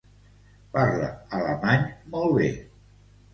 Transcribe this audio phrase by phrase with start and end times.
[0.77, 1.09] Parla
[1.41, 2.49] alemany molt bé.